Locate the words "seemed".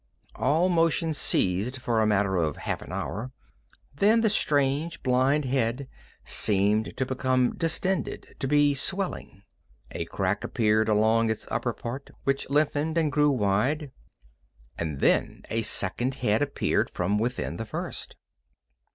6.25-6.97